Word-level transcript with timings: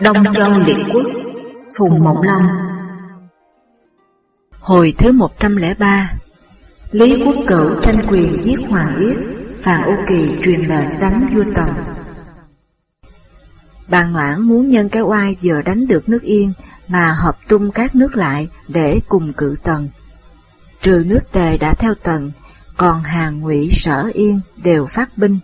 Đông 0.00 0.32
Châu 0.32 0.50
Liệt 0.66 0.86
Quốc 0.92 1.06
Phùng 1.78 2.04
Mộng 2.04 2.22
Long. 2.22 2.48
Hồi 4.60 4.94
thứ 4.98 5.12
103 5.12 6.12
Lý 6.90 7.22
Quốc 7.24 7.36
Cửu 7.46 7.80
tranh 7.82 7.96
quyền 8.08 8.42
giết 8.42 8.56
Hoàng 8.68 8.96
Yết 8.98 9.16
Phàn 9.60 9.82
Ô 9.82 9.92
Kỳ 10.08 10.38
truyền 10.42 10.60
lệnh 10.60 11.00
đánh 11.00 11.28
vua 11.34 11.44
Tần 11.54 11.68
Bàn 13.88 14.12
ngoãn 14.12 14.42
muốn 14.42 14.68
nhân 14.68 14.88
cái 14.88 15.02
oai 15.02 15.36
vừa 15.42 15.62
đánh 15.62 15.86
được 15.86 16.08
nước 16.08 16.22
Yên 16.22 16.52
mà 16.88 17.12
hợp 17.12 17.38
tung 17.48 17.70
các 17.70 17.94
nước 17.94 18.16
lại 18.16 18.48
để 18.68 19.00
cùng 19.08 19.32
cự 19.32 19.56
Tần. 19.62 19.88
Trừ 20.80 21.04
nước 21.06 21.32
Tề 21.32 21.56
đã 21.58 21.74
theo 21.74 21.94
Tần, 21.94 22.32
còn 22.76 23.02
Hàn 23.02 23.40
Ngụy 23.40 23.68
Sở 23.72 24.10
Yên 24.14 24.40
đều 24.56 24.86
phát 24.86 25.18
binh, 25.18 25.38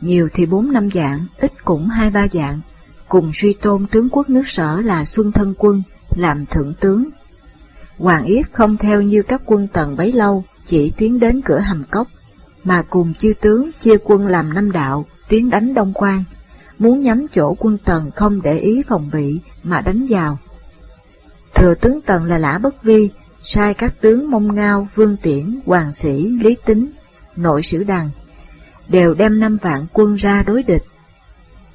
nhiều 0.00 0.28
thì 0.34 0.46
bốn 0.46 0.72
năm 0.72 0.90
dạng, 0.90 1.26
ít 1.38 1.52
cũng 1.64 1.88
hai 1.88 2.10
ba 2.10 2.26
dạng, 2.32 2.60
cùng 3.12 3.30
suy 3.32 3.52
tôn 3.52 3.86
tướng 3.86 4.08
quốc 4.08 4.30
nước 4.30 4.42
Sở 4.46 4.80
là 4.80 5.04
Xuân 5.04 5.32
Thân 5.32 5.54
Quân, 5.58 5.82
làm 6.14 6.46
thượng 6.46 6.74
tướng. 6.80 7.08
Hoàng 7.98 8.24
Yết 8.24 8.52
không 8.52 8.76
theo 8.76 9.02
như 9.02 9.22
các 9.22 9.42
quân 9.46 9.68
Tần 9.72 9.96
bấy 9.96 10.12
lâu, 10.12 10.44
chỉ 10.64 10.92
tiến 10.96 11.20
đến 11.20 11.40
cửa 11.44 11.58
hầm 11.58 11.84
cốc, 11.90 12.08
mà 12.64 12.82
cùng 12.90 13.14
chư 13.14 13.32
tướng 13.40 13.70
chia 13.80 13.96
quân 14.04 14.26
làm 14.26 14.54
năm 14.54 14.72
đạo, 14.72 15.06
tiến 15.28 15.50
đánh 15.50 15.74
Đông 15.74 15.92
Quan, 15.94 16.24
muốn 16.78 17.00
nhắm 17.00 17.26
chỗ 17.34 17.54
quân 17.58 17.78
Tần 17.84 18.10
không 18.10 18.42
để 18.42 18.58
ý 18.58 18.82
phòng 18.88 19.10
bị 19.12 19.40
mà 19.62 19.80
đánh 19.80 20.06
vào. 20.08 20.38
Thừa 21.54 21.74
tướng 21.74 22.00
Tần 22.00 22.24
là 22.24 22.38
Lã 22.38 22.58
Bất 22.58 22.82
Vi, 22.82 23.08
sai 23.42 23.74
các 23.74 24.00
tướng 24.00 24.30
Mông 24.30 24.54
Ngao, 24.54 24.88
Vương 24.94 25.16
Tiễn, 25.16 25.60
Hoàng 25.66 25.92
Sĩ, 25.92 26.28
Lý 26.42 26.56
Tính, 26.64 26.92
Nội 27.36 27.62
Sử 27.62 27.84
Đằng, 27.84 28.10
đều 28.88 29.14
đem 29.14 29.40
năm 29.40 29.56
vạn 29.56 29.86
quân 29.92 30.14
ra 30.14 30.42
đối 30.42 30.62
địch. 30.62 30.82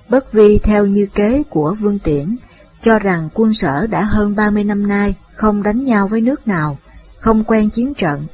Bất 0.10 0.34
Vi 0.34 0.60
theo 0.64 0.86
như 0.86 1.08
kế 1.14 1.44
của 1.50 1.76
Vương 1.80 2.00
Tiễn, 2.00 2.38
cho 2.82 3.00
rằng 3.00 3.30
quân 3.34 3.54
sở 3.54 3.88
đã 3.88 4.04
hơn 4.04 4.36
30 4.36 4.64
năm 4.64 4.88
nay 4.88 5.16
không 5.34 5.64
đánh 5.64 5.84
nhau 5.84 6.08
với 6.08 6.22
nước 6.22 6.48
nào, 6.48 6.78
không 7.20 7.44
quen 7.44 7.70
chiến 7.70 7.94
trận. 7.94 8.26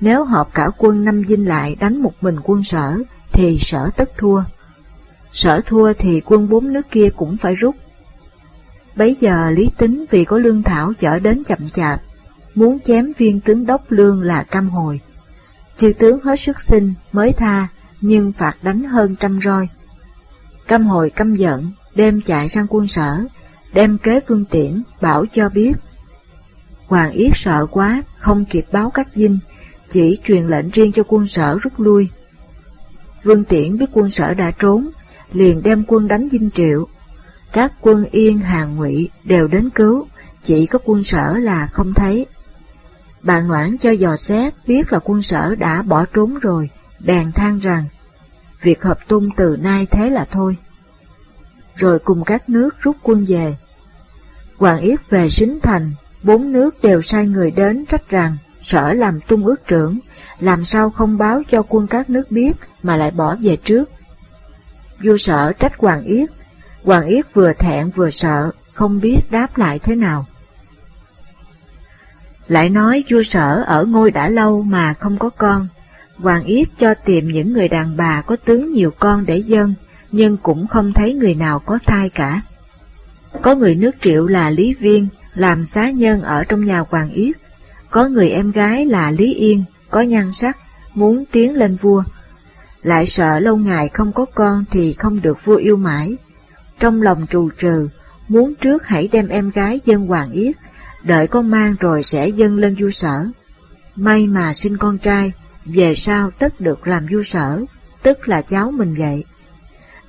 Nếu 0.00 0.24
họp 0.24 0.54
cả 0.54 0.70
quân 0.78 1.04
năm 1.04 1.22
dinh 1.24 1.48
lại 1.48 1.76
đánh 1.80 2.02
một 2.02 2.12
mình 2.20 2.36
quân 2.42 2.64
sở, 2.64 2.98
thì 3.32 3.58
sở 3.60 3.90
tất 3.96 4.10
thua. 4.16 4.42
Sở 5.32 5.60
thua 5.66 5.92
thì 5.92 6.22
quân 6.24 6.48
bốn 6.48 6.72
nước 6.72 6.90
kia 6.90 7.08
cũng 7.16 7.36
phải 7.36 7.54
rút. 7.54 7.76
Bấy 8.96 9.16
giờ 9.20 9.50
Lý 9.50 9.70
Tính 9.78 10.04
vì 10.10 10.24
có 10.24 10.38
lương 10.38 10.62
thảo 10.62 10.92
chở 10.98 11.18
đến 11.18 11.44
chậm 11.44 11.68
chạp, 11.68 12.02
muốn 12.54 12.80
chém 12.80 13.12
viên 13.18 13.40
tướng 13.40 13.66
đốc 13.66 13.92
lương 13.92 14.22
là 14.22 14.42
cam 14.42 14.70
hồi. 14.70 15.00
Chư 15.76 15.92
tướng 15.98 16.20
hết 16.20 16.40
sức 16.40 16.60
xin 16.60 16.94
mới 17.12 17.32
tha, 17.32 17.68
nhưng 18.00 18.32
phạt 18.32 18.56
đánh 18.62 18.84
hơn 18.84 19.16
trăm 19.16 19.40
roi. 19.40 19.68
Căm 20.70 20.86
hồi 20.86 21.10
căm 21.10 21.34
giận, 21.34 21.70
đem 21.94 22.20
chạy 22.20 22.48
sang 22.48 22.66
quân 22.68 22.86
sở, 22.86 23.24
đem 23.72 23.98
kế 23.98 24.20
vương 24.26 24.44
tiễn, 24.44 24.82
bảo 25.00 25.24
cho 25.32 25.48
biết. 25.48 25.72
Hoàng 26.86 27.12
Yết 27.12 27.30
sợ 27.34 27.66
quá, 27.70 28.02
không 28.18 28.44
kịp 28.44 28.66
báo 28.72 28.90
các 28.90 29.08
dinh, 29.14 29.38
chỉ 29.90 30.18
truyền 30.24 30.46
lệnh 30.46 30.70
riêng 30.70 30.92
cho 30.92 31.02
quân 31.08 31.26
sở 31.26 31.58
rút 31.60 31.80
lui. 31.80 32.08
Vương 33.22 33.44
Tiễn 33.44 33.78
biết 33.78 33.86
quân 33.92 34.10
sở 34.10 34.34
đã 34.34 34.50
trốn, 34.50 34.90
liền 35.32 35.62
đem 35.62 35.84
quân 35.86 36.08
đánh 36.08 36.28
dinh 36.32 36.50
triệu. 36.50 36.86
Các 37.52 37.72
quân 37.80 38.04
Yên, 38.10 38.38
Hàng 38.38 38.76
Ngụy 38.76 39.08
đều 39.24 39.48
đến 39.48 39.70
cứu, 39.70 40.06
chỉ 40.42 40.66
có 40.66 40.78
quân 40.84 41.02
sở 41.02 41.36
là 41.36 41.66
không 41.66 41.94
thấy. 41.94 42.26
Bà 43.22 43.40
Noãn 43.40 43.78
cho 43.78 43.90
dò 43.90 44.16
xét 44.16 44.54
biết 44.66 44.92
là 44.92 44.98
quân 44.98 45.22
sở 45.22 45.54
đã 45.54 45.82
bỏ 45.82 46.04
trốn 46.04 46.38
rồi, 46.38 46.70
bèn 47.00 47.32
than 47.32 47.58
rằng, 47.58 47.84
việc 48.62 48.82
hợp 48.82 48.98
tung 49.08 49.30
từ 49.36 49.56
nay 49.60 49.86
thế 49.86 50.10
là 50.10 50.24
thôi. 50.24 50.56
Rồi 51.74 51.98
cùng 51.98 52.24
các 52.24 52.48
nước 52.48 52.70
rút 52.80 52.96
quân 53.02 53.24
về. 53.28 53.56
Hoàng 54.58 54.80
Yết 54.80 55.10
về 55.10 55.28
Sính 55.30 55.60
Thành, 55.60 55.92
bốn 56.22 56.52
nước 56.52 56.82
đều 56.82 57.02
sai 57.02 57.26
người 57.26 57.50
đến 57.50 57.86
trách 57.86 58.10
rằng 58.10 58.36
sở 58.60 58.92
làm 58.92 59.20
tung 59.20 59.44
ước 59.44 59.66
trưởng, 59.66 59.98
làm 60.38 60.64
sao 60.64 60.90
không 60.90 61.18
báo 61.18 61.42
cho 61.50 61.62
quân 61.68 61.86
các 61.86 62.10
nước 62.10 62.30
biết 62.30 62.52
mà 62.82 62.96
lại 62.96 63.10
bỏ 63.10 63.36
về 63.40 63.56
trước. 63.56 63.90
Vua 65.04 65.16
sở 65.16 65.52
trách 65.52 65.78
Hoàng 65.78 66.04
Yết, 66.04 66.30
Hoàng 66.84 67.06
Yết 67.06 67.34
vừa 67.34 67.52
thẹn 67.52 67.90
vừa 67.90 68.10
sợ, 68.10 68.50
không 68.74 69.00
biết 69.00 69.20
đáp 69.30 69.58
lại 69.58 69.78
thế 69.78 69.94
nào. 69.94 70.26
Lại 72.46 72.68
nói 72.68 73.04
vua 73.10 73.22
sở 73.22 73.64
ở 73.66 73.84
ngôi 73.84 74.10
đã 74.10 74.28
lâu 74.28 74.62
mà 74.62 74.94
không 74.94 75.18
có 75.18 75.30
con, 75.30 75.68
Hoàng 76.22 76.44
Yết 76.44 76.68
cho 76.78 76.94
tìm 76.94 77.28
những 77.28 77.52
người 77.52 77.68
đàn 77.68 77.96
bà 77.96 78.22
có 78.22 78.36
tướng 78.44 78.72
nhiều 78.72 78.90
con 78.98 79.26
để 79.26 79.36
dân, 79.36 79.74
nhưng 80.12 80.36
cũng 80.36 80.66
không 80.66 80.92
thấy 80.92 81.14
người 81.14 81.34
nào 81.34 81.58
có 81.58 81.78
thai 81.86 82.08
cả. 82.08 82.42
Có 83.42 83.54
người 83.54 83.74
nước 83.74 83.90
triệu 84.00 84.26
là 84.26 84.50
Lý 84.50 84.74
Viên, 84.80 85.08
làm 85.34 85.66
xá 85.66 85.90
nhân 85.90 86.22
ở 86.22 86.44
trong 86.44 86.64
nhà 86.64 86.84
Hoàng 86.90 87.10
Yết, 87.10 87.36
có 87.90 88.08
người 88.08 88.30
em 88.30 88.50
gái 88.50 88.86
là 88.86 89.10
Lý 89.10 89.34
Yên, 89.34 89.64
có 89.90 90.00
nhan 90.00 90.32
sắc, 90.32 90.56
muốn 90.94 91.24
tiến 91.32 91.56
lên 91.56 91.76
vua. 91.76 92.02
Lại 92.82 93.06
sợ 93.06 93.38
lâu 93.38 93.56
ngày 93.56 93.88
không 93.88 94.12
có 94.12 94.24
con 94.34 94.64
thì 94.70 94.92
không 94.92 95.20
được 95.22 95.44
vua 95.44 95.56
yêu 95.56 95.76
mãi. 95.76 96.16
Trong 96.78 97.02
lòng 97.02 97.26
trù 97.30 97.50
trừ, 97.58 97.88
muốn 98.28 98.54
trước 98.54 98.86
hãy 98.86 99.08
đem 99.12 99.28
em 99.28 99.50
gái 99.50 99.80
dân 99.84 100.06
Hoàng 100.06 100.30
Yết, 100.30 100.56
đợi 101.02 101.26
con 101.26 101.50
mang 101.50 101.74
rồi 101.80 102.02
sẽ 102.02 102.28
dâng 102.28 102.56
lên 102.56 102.74
vua 102.74 102.90
sở. 102.90 103.26
May 103.96 104.26
mà 104.26 104.54
sinh 104.54 104.76
con 104.76 104.98
trai, 104.98 105.32
về 105.64 105.94
sau 105.94 106.30
tất 106.30 106.60
được 106.60 106.86
làm 106.86 107.06
vua 107.06 107.22
sở, 107.22 107.64
tức 108.02 108.28
là 108.28 108.42
cháu 108.42 108.70
mình 108.70 108.94
vậy. 108.94 109.24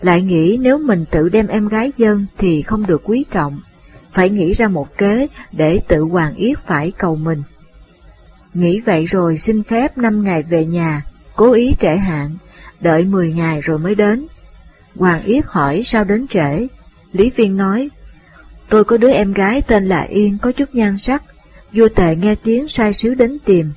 Lại 0.01 0.21
nghĩ 0.21 0.57
nếu 0.61 0.77
mình 0.77 1.05
tự 1.11 1.29
đem 1.29 1.47
em 1.47 1.67
gái 1.67 1.91
dân 1.97 2.25
thì 2.37 2.61
không 2.61 2.85
được 2.87 3.01
quý 3.03 3.25
trọng, 3.31 3.61
phải 4.11 4.29
nghĩ 4.29 4.53
ra 4.53 4.67
một 4.67 4.97
kế 4.97 5.27
để 5.51 5.79
tự 5.87 6.01
Hoàng 6.01 6.35
Yết 6.35 6.59
phải 6.65 6.91
cầu 6.97 7.15
mình. 7.15 7.43
Nghĩ 8.53 8.79
vậy 8.79 9.05
rồi 9.05 9.37
xin 9.37 9.63
phép 9.63 9.97
năm 9.97 10.23
ngày 10.23 10.43
về 10.43 10.65
nhà, 10.65 11.01
cố 11.35 11.51
ý 11.51 11.71
trễ 11.79 11.97
hạn, 11.97 12.35
đợi 12.79 13.03
10 13.03 13.33
ngày 13.33 13.61
rồi 13.61 13.79
mới 13.79 13.95
đến. 13.95 14.27
Hoàng 14.95 15.23
Yết 15.23 15.45
hỏi 15.47 15.81
sao 15.85 16.03
đến 16.03 16.27
trễ, 16.27 16.67
Lý 17.13 17.31
Viên 17.35 17.57
nói, 17.57 17.89
tôi 18.69 18.83
có 18.83 18.97
đứa 18.97 19.11
em 19.11 19.33
gái 19.33 19.61
tên 19.67 19.85
là 19.87 20.01
Yên 20.01 20.37
có 20.41 20.51
chút 20.51 20.75
nhan 20.75 20.97
sắc, 20.97 21.23
vua 21.73 21.87
tề 21.95 22.15
nghe 22.15 22.35
tiếng 22.35 22.67
sai 22.67 22.93
sứ 22.93 23.13
đến 23.13 23.37
tìm, 23.45 23.71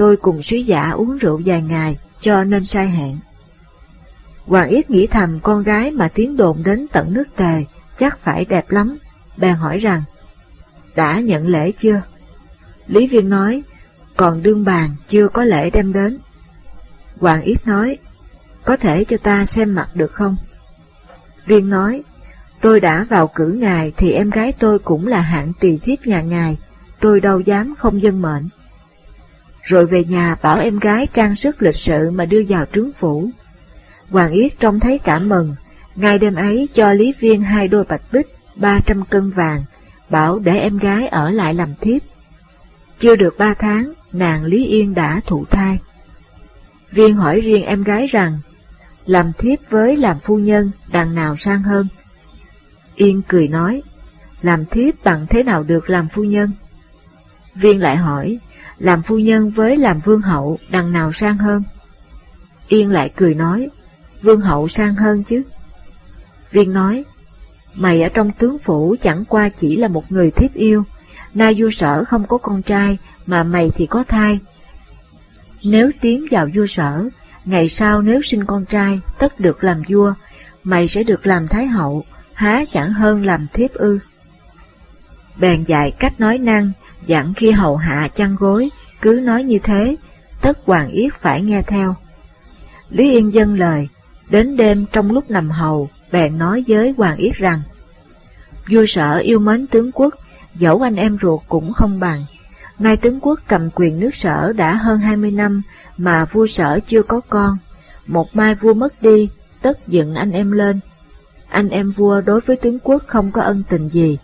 tôi 0.00 0.16
cùng 0.16 0.42
sứ 0.42 0.56
giả 0.56 0.90
uống 0.90 1.16
rượu 1.16 1.40
vài 1.44 1.62
ngày, 1.62 1.98
cho 2.20 2.44
nên 2.44 2.64
sai 2.64 2.88
hẹn. 2.88 3.18
Hoàng 4.46 4.68
Yết 4.68 4.90
nghĩ 4.90 5.06
thầm 5.06 5.40
con 5.42 5.62
gái 5.62 5.90
mà 5.90 6.08
tiếng 6.14 6.36
đồn 6.36 6.62
đến 6.62 6.86
tận 6.92 7.12
nước 7.12 7.24
tề, 7.36 7.64
chắc 7.98 8.18
phải 8.18 8.44
đẹp 8.44 8.70
lắm, 8.70 8.98
bèn 9.36 9.54
hỏi 9.54 9.78
rằng, 9.78 10.02
đã 10.94 11.20
nhận 11.20 11.48
lễ 11.48 11.72
chưa? 11.72 12.02
Lý 12.86 13.06
Viên 13.06 13.28
nói, 13.28 13.62
còn 14.16 14.42
đương 14.42 14.64
bàn 14.64 14.90
chưa 15.08 15.28
có 15.28 15.44
lễ 15.44 15.70
đem 15.70 15.92
đến. 15.92 16.18
Hoàng 17.18 17.42
Yết 17.42 17.66
nói, 17.66 17.98
có 18.64 18.76
thể 18.76 19.04
cho 19.04 19.16
ta 19.16 19.44
xem 19.44 19.74
mặt 19.74 19.88
được 19.94 20.12
không? 20.12 20.36
Viên 21.46 21.70
nói, 21.70 22.02
tôi 22.60 22.80
đã 22.80 23.06
vào 23.08 23.28
cử 23.34 23.46
ngài 23.46 23.92
thì 23.96 24.12
em 24.12 24.30
gái 24.30 24.52
tôi 24.52 24.78
cũng 24.78 25.06
là 25.06 25.20
hạng 25.20 25.52
tỳ 25.60 25.78
thiếp 25.78 26.06
nhà 26.06 26.22
ngài, 26.22 26.58
tôi 27.00 27.20
đâu 27.20 27.40
dám 27.40 27.74
không 27.78 28.02
dân 28.02 28.22
mệnh. 28.22 28.48
Rồi 29.62 29.86
về 29.86 30.04
nhà 30.04 30.36
bảo 30.42 30.58
em 30.58 30.78
gái 30.78 31.06
trang 31.12 31.34
sức 31.34 31.62
lịch 31.62 31.74
sự 31.74 32.10
mà 32.10 32.24
đưa 32.24 32.42
vào 32.48 32.64
trướng 32.72 32.92
phủ. 32.92 33.30
Hoàng 34.10 34.32
Yết 34.32 34.60
trông 34.60 34.80
thấy 34.80 34.98
cảm 34.98 35.28
mừng, 35.28 35.54
ngay 35.96 36.18
đêm 36.18 36.34
ấy 36.34 36.68
cho 36.74 36.92
Lý 36.92 37.12
Viên 37.20 37.42
hai 37.42 37.68
đôi 37.68 37.84
bạch 37.84 38.02
bích, 38.12 38.26
ba 38.56 38.80
trăm 38.86 39.04
cân 39.04 39.30
vàng, 39.30 39.64
bảo 40.10 40.38
để 40.38 40.58
em 40.58 40.78
gái 40.78 41.08
ở 41.08 41.30
lại 41.30 41.54
làm 41.54 41.74
thiếp. 41.80 42.02
Chưa 42.98 43.16
được 43.16 43.38
ba 43.38 43.54
tháng, 43.54 43.92
nàng 44.12 44.44
Lý 44.44 44.66
Yên 44.66 44.94
đã 44.94 45.20
thụ 45.26 45.44
thai. 45.44 45.78
Viên 46.90 47.14
hỏi 47.14 47.40
riêng 47.40 47.64
em 47.64 47.82
gái 47.82 48.06
rằng, 48.06 48.38
làm 49.06 49.32
thiếp 49.38 49.58
với 49.70 49.96
làm 49.96 50.18
phu 50.18 50.38
nhân, 50.38 50.70
đằng 50.92 51.14
nào 51.14 51.36
sang 51.36 51.62
hơn? 51.62 51.88
Yên 52.94 53.22
cười 53.28 53.48
nói, 53.48 53.82
làm 54.42 54.66
thiếp 54.66 55.04
bằng 55.04 55.26
thế 55.30 55.42
nào 55.42 55.62
được 55.62 55.90
làm 55.90 56.08
phu 56.08 56.24
nhân? 56.24 56.50
Viên 57.54 57.80
lại 57.80 57.96
hỏi, 57.96 58.38
làm 58.80 59.02
phu 59.02 59.18
nhân 59.18 59.50
với 59.50 59.76
làm 59.76 60.00
vương 60.00 60.20
hậu, 60.20 60.58
đằng 60.70 60.92
nào 60.92 61.12
sang 61.12 61.38
hơn? 61.38 61.62
Yên 62.68 62.90
lại 62.90 63.12
cười 63.16 63.34
nói, 63.34 63.68
vương 64.22 64.40
hậu 64.40 64.68
sang 64.68 64.94
hơn 64.94 65.24
chứ. 65.24 65.42
Viên 66.50 66.72
nói, 66.72 67.04
mày 67.74 68.02
ở 68.02 68.08
trong 68.08 68.32
tướng 68.32 68.58
phủ 68.58 68.96
chẳng 69.02 69.24
qua 69.24 69.48
chỉ 69.48 69.76
là 69.76 69.88
một 69.88 70.12
người 70.12 70.30
thiếp 70.30 70.54
yêu, 70.54 70.84
Na 71.34 71.52
vua 71.56 71.70
sở 71.70 72.04
không 72.04 72.26
có 72.26 72.38
con 72.38 72.62
trai, 72.62 72.98
mà 73.26 73.42
mày 73.42 73.70
thì 73.74 73.86
có 73.86 74.04
thai. 74.08 74.38
Nếu 75.62 75.90
tiến 76.00 76.26
vào 76.30 76.48
vua 76.54 76.66
sở, 76.66 77.08
ngày 77.44 77.68
sau 77.68 78.02
nếu 78.02 78.20
sinh 78.22 78.44
con 78.44 78.64
trai, 78.64 79.00
tất 79.18 79.40
được 79.40 79.64
làm 79.64 79.82
vua, 79.88 80.14
mày 80.64 80.88
sẽ 80.88 81.02
được 81.02 81.26
làm 81.26 81.48
thái 81.48 81.66
hậu, 81.66 82.04
há 82.32 82.64
chẳng 82.72 82.92
hơn 82.92 83.24
làm 83.24 83.46
thiếp 83.52 83.74
ư. 83.74 83.98
Bèn 85.36 85.64
dạy 85.64 85.90
cách 85.90 86.20
nói 86.20 86.38
năng, 86.38 86.72
dặn 87.06 87.34
khi 87.34 87.50
hầu 87.50 87.76
hạ 87.76 88.08
chăn 88.14 88.36
gối, 88.36 88.70
cứ 89.00 89.20
nói 89.22 89.44
như 89.44 89.58
thế, 89.62 89.96
tất 90.40 90.58
hoàng 90.64 90.88
yết 90.88 91.14
phải 91.14 91.42
nghe 91.42 91.62
theo. 91.62 91.94
Lý 92.90 93.12
Yên 93.12 93.34
dân 93.34 93.58
lời, 93.58 93.88
đến 94.28 94.56
đêm 94.56 94.86
trong 94.92 95.10
lúc 95.10 95.30
nằm 95.30 95.50
hầu, 95.50 95.90
bèn 96.12 96.38
nói 96.38 96.64
với 96.68 96.94
hoàng 96.96 97.16
yết 97.16 97.34
rằng, 97.34 97.60
Vua 98.70 98.86
sở 98.86 99.16
yêu 99.16 99.38
mến 99.38 99.66
tướng 99.66 99.92
quốc, 99.92 100.14
dẫu 100.54 100.82
anh 100.82 100.96
em 100.96 101.18
ruột 101.20 101.40
cũng 101.48 101.72
không 101.72 102.00
bằng. 102.00 102.24
Nay 102.78 102.96
tướng 102.96 103.20
quốc 103.20 103.40
cầm 103.48 103.70
quyền 103.74 104.00
nước 104.00 104.14
sở 104.14 104.52
đã 104.52 104.74
hơn 104.74 104.98
20 104.98 105.30
năm 105.30 105.62
mà 105.96 106.24
vua 106.24 106.46
sở 106.46 106.78
chưa 106.86 107.02
có 107.02 107.20
con. 107.28 107.56
Một 108.06 108.36
mai 108.36 108.54
vua 108.54 108.74
mất 108.74 109.02
đi, 109.02 109.28
tất 109.62 109.86
dựng 109.86 110.14
anh 110.14 110.32
em 110.32 110.52
lên. 110.52 110.80
Anh 111.48 111.68
em 111.68 111.90
vua 111.90 112.20
đối 112.20 112.40
với 112.40 112.56
tướng 112.56 112.78
quốc 112.78 113.02
không 113.06 113.30
có 113.32 113.42
ân 113.42 113.62
tình 113.68 113.88
gì, 113.88 114.18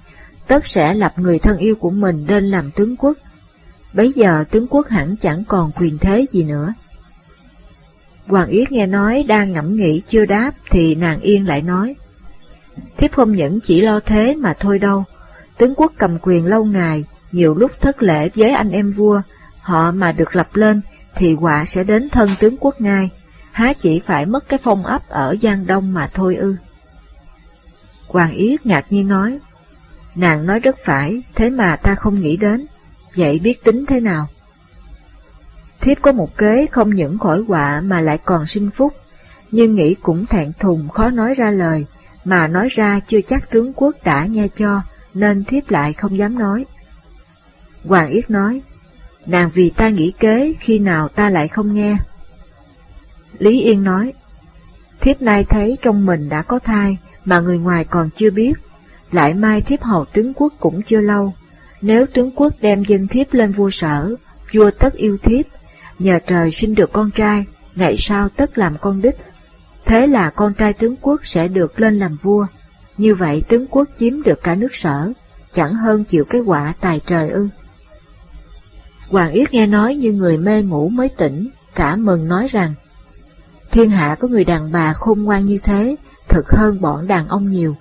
tất 0.47 0.67
sẽ 0.67 0.95
lập 0.95 1.13
người 1.17 1.39
thân 1.39 1.59
yêu 1.59 1.75
của 1.77 1.91
mình 1.91 2.27
lên 2.29 2.45
làm 2.45 2.71
tướng 2.71 2.97
quốc. 2.97 3.17
Bấy 3.93 4.13
giờ 4.13 4.45
tướng 4.51 4.67
quốc 4.67 4.89
hẳn 4.89 5.17
chẳng 5.17 5.45
còn 5.49 5.71
quyền 5.73 5.99
thế 5.99 6.27
gì 6.33 6.45
nữa. 6.45 6.75
Hoàng 8.27 8.49
Yết 8.49 8.73
nghe 8.73 8.87
nói 8.87 9.25
đang 9.29 9.53
ngẫm 9.53 9.77
nghĩ 9.77 10.03
chưa 10.09 10.25
đáp 10.25 10.53
thì 10.71 10.95
nàng 10.95 11.21
yên 11.21 11.47
lại 11.47 11.63
nói. 11.63 11.95
Thiếp 12.97 13.13
không 13.13 13.35
những 13.35 13.61
chỉ 13.61 13.81
lo 13.81 14.01
thế 14.01 14.35
mà 14.35 14.55
thôi 14.61 14.79
đâu, 14.79 15.05
tướng 15.59 15.75
quốc 15.75 15.93
cầm 15.99 16.19
quyền 16.23 16.47
lâu 16.47 16.65
ngày, 16.65 17.05
nhiều 17.33 17.55
lúc 17.55 17.81
thất 17.81 18.03
lễ 18.03 18.31
với 18.35 18.51
anh 18.51 18.71
em 18.71 18.91
vua, 18.91 19.23
họ 19.61 19.93
mà 19.93 20.13
được 20.13 20.37
lập 20.37 20.49
lên 20.57 20.81
thì 21.15 21.35
quả 21.41 21.65
sẽ 21.65 21.85
đến 21.85 22.09
thân 22.11 22.29
tướng 22.39 22.57
quốc 22.61 22.81
ngay, 22.81 23.11
há 23.53 23.73
chỉ 23.81 24.01
phải 24.07 24.27
mất 24.27 24.49
cái 24.49 24.59
phong 24.63 24.87
ấp 24.87 25.09
ở 25.09 25.37
Giang 25.41 25.67
Đông 25.67 25.95
mà 25.95 26.09
thôi 26.15 26.37
ư. 26.37 26.57
Hoàng 28.07 28.33
Yết 28.33 28.67
ngạc 28.67 28.93
nhiên 28.93 29.09
nói, 29.09 29.39
nàng 30.17 30.47
nói 30.47 30.61
rất 30.61 30.77
phải, 30.85 31.23
thế 31.35 31.51
mà 31.51 31.77
ta 31.77 31.95
không 31.95 32.21
nghĩ 32.21 32.37
đến, 32.37 32.67
vậy 33.17 33.39
biết 33.39 33.65
tính 33.65 33.87
thế 33.87 34.01
nào? 34.01 34.29
Thiếp 35.81 36.03
có 36.03 36.13
một 36.13 36.37
kế 36.37 36.67
không 36.73 36.95
những 36.95 37.19
khỏi 37.19 37.43
họa 37.49 37.81
mà 37.81 38.01
lại 38.01 38.19
còn 38.19 38.47
sinh 38.47 38.71
phúc, 38.71 38.93
nhưng 39.51 39.75
nghĩ 39.75 39.95
cũng 39.95 40.27
thẹn 40.27 40.53
thùng 40.59 40.89
khó 40.89 41.11
nói 41.11 41.35
ra 41.35 41.51
lời, 41.51 41.87
mà 42.25 42.49
nói 42.49 42.69
ra 42.71 43.01
chưa 43.07 43.21
chắc 43.21 43.51
tướng 43.51 43.73
quốc 43.73 43.97
đã 44.05 44.25
nghe 44.27 44.49
cho, 44.49 44.83
nên 45.15 45.45
thiếp 45.45 45.71
lại 45.71 45.93
không 45.93 46.19
dám 46.19 46.39
nói. 46.39 46.65
Hoàng 47.85 48.09
Yết 48.09 48.31
nói, 48.31 48.63
nàng 49.27 49.51
vì 49.55 49.71
ta 49.71 49.89
nghĩ 49.89 50.13
kế, 50.19 50.55
khi 50.61 50.79
nào 50.79 51.09
ta 51.09 51.31
lại 51.31 51.49
không 51.49 51.75
nghe. 51.75 51.97
Lý 53.39 53.61
Yên 53.61 53.85
nói, 53.85 54.13
thiếp 55.01 55.23
nay 55.23 55.45
thấy 55.45 55.79
trong 55.83 56.07
mình 56.07 56.29
đã 56.29 56.43
có 56.43 56.59
thai, 56.59 56.99
mà 57.25 57.41
người 57.41 57.59
ngoài 57.59 57.85
còn 57.85 58.11
chưa 58.17 58.31
biết, 58.31 58.53
lại 59.13 59.35
mai 59.35 59.61
thiếp 59.61 59.83
hầu 59.83 60.05
tướng 60.05 60.33
quốc 60.35 60.53
cũng 60.61 60.83
chưa 60.83 61.01
lâu. 61.01 61.35
Nếu 61.83 62.07
tướng 62.07 62.31
quốc 62.31 62.53
đem 62.61 62.83
dân 62.83 63.09
thiếp 63.09 63.35
lên 63.35 63.53
vua 63.53 63.71
sở, 63.71 64.15
vua 64.53 64.71
tất 64.71 64.95
yêu 64.95 65.19
thiếp, 65.23 65.47
nhờ 65.99 66.19
trời 66.27 66.51
sinh 66.51 66.75
được 66.75 66.93
con 66.93 67.11
trai, 67.11 67.45
ngày 67.75 67.97
sau 67.99 68.29
tất 68.29 68.59
làm 68.59 68.77
con 68.81 69.03
đích. 69.03 69.17
Thế 69.85 70.07
là 70.07 70.31
con 70.31 70.55
trai 70.55 70.73
tướng 70.73 70.97
quốc 70.97 71.21
sẽ 71.27 71.49
được 71.49 71.81
lên 71.81 71.99
làm 71.99 72.17
vua. 72.23 72.47
Như 72.99 73.15
vậy 73.15 73.43
tướng 73.49 73.67
quốc 73.67 73.89
chiếm 73.97 74.23
được 74.23 74.43
cả 74.43 74.55
nước 74.55 74.75
sở, 74.75 75.13
chẳng 75.53 75.75
hơn 75.75 76.05
chịu 76.05 76.25
cái 76.25 76.41
quả 76.41 76.75
tài 76.81 77.01
trời 77.07 77.31
ư. 77.31 77.49
Hoàng 79.09 79.33
Yết 79.33 79.53
nghe 79.53 79.67
nói 79.67 79.95
như 79.95 80.13
người 80.13 80.39
mê 80.39 80.63
ngủ 80.63 80.89
mới 80.89 81.09
tỉnh, 81.09 81.51
cả 81.75 81.97
mừng 81.97 82.29
nói 82.29 82.47
rằng, 82.49 82.75
thiên 83.71 83.91
hạ 83.91 84.17
có 84.21 84.29
người 84.29 84.45
đàn 84.45 84.73
bà 84.73 84.93
khôn 84.93 85.23
ngoan 85.23 85.45
như 85.45 85.59
thế, 85.59 85.97
thực 86.29 86.51
hơn 86.51 86.81
bọn 86.81 87.07
đàn 87.07 87.29
ông 87.29 87.51
nhiều. 87.51 87.77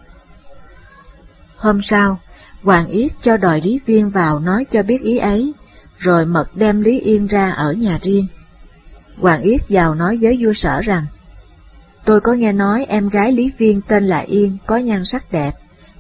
Hôm 1.58 1.82
sau, 1.82 2.20
Hoàng 2.64 2.88
Yết 2.88 3.12
cho 3.22 3.38
đòi 3.38 3.62
Lý 3.62 3.80
Viên 3.86 4.10
vào 4.10 4.40
nói 4.40 4.66
cho 4.72 4.84
biết 4.84 5.02
ý 5.02 5.18
ấy, 5.18 5.54
rồi 5.98 6.26
mật 6.26 6.56
đem 6.56 6.82
Lý 6.82 7.00
Yên 7.00 7.28
ra 7.28 7.52
ở 7.52 7.74
nhà 7.74 8.00
riêng. 8.02 8.28
Hoàng 9.18 9.42
Yết 9.42 9.62
vào 9.70 9.96
nói 9.96 10.18
với 10.22 10.38
vua 10.44 10.54
sở 10.54 10.82
rằng, 10.82 11.06
Tôi 12.06 12.22
có 12.22 12.34
nghe 12.34 12.52
nói 12.52 12.86
em 12.90 13.10
gái 13.10 13.32
Lý 13.32 13.52
Viên 13.58 13.82
tên 13.82 14.08
là 14.08 14.20
Yên, 14.20 14.58
có 14.66 14.78
nhan 14.78 15.06
sắc 15.06 15.32
đẹp, 15.32 15.52